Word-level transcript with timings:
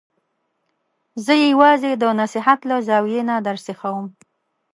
زه 1.23 1.31
یې 1.41 1.45
یوازې 1.53 1.91
د 2.01 2.03
نصحت 2.19 2.59
له 2.69 2.77
زاویې 2.87 3.21
نه 3.29 3.35
درسیخوم. 3.47 4.05